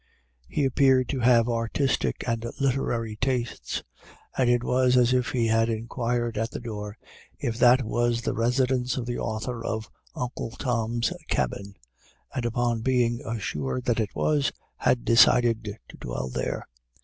[0.47, 3.83] He appeared to have artistic and literary tastes,
[4.35, 6.97] and it was as if he had inquired at the door
[7.37, 11.75] if that was the residence of the author of Uncle Tom's Cabin,
[12.33, 16.65] and, upon being assured that it was, had decided to dwell there.